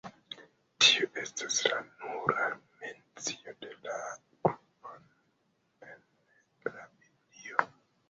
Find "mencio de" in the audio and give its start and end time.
2.85-3.71